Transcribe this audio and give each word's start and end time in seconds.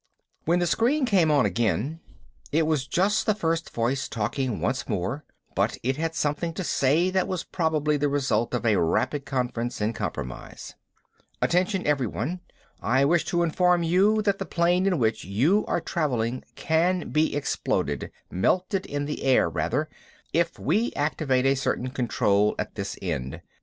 When 0.45 0.57
the 0.57 0.65
screen 0.65 1.05
came 1.05 1.29
on 1.29 1.45
again, 1.45 1.99
it 2.51 2.65
was 2.65 2.87
just 2.87 3.27
the 3.27 3.35
first 3.35 3.69
voice 3.69 4.09
talking 4.09 4.59
once 4.59 4.89
more, 4.89 5.23
but 5.53 5.77
it 5.83 5.97
had 5.97 6.15
something 6.15 6.55
to 6.55 6.63
say 6.63 7.11
that 7.11 7.27
was 7.27 7.43
probably 7.43 7.97
the 7.97 8.09
result 8.09 8.55
of 8.55 8.65
a 8.65 8.81
rapid 8.81 9.27
conference 9.27 9.79
and 9.79 9.93
compromise. 9.93 10.73
"Attention, 11.39 11.85
everyone! 11.85 12.39
I 12.81 13.05
wish 13.05 13.25
to 13.25 13.43
inform 13.43 13.83
you 13.83 14.23
that 14.23 14.39
the 14.39 14.45
plane 14.47 14.87
in 14.87 14.97
which 14.97 15.23
you 15.23 15.65
are 15.67 15.79
traveling 15.79 16.45
can 16.55 17.11
be 17.11 17.35
exploded 17.35 18.09
melted 18.31 18.87
in 18.87 19.05
the 19.05 19.21
air, 19.23 19.47
rather 19.51 19.87
if 20.33 20.57
we 20.57 20.91
activate 20.93 21.45
a 21.45 21.53
certain 21.53 21.91
control 21.91 22.55
at 22.57 22.73
this 22.73 22.97
end. 23.03 23.39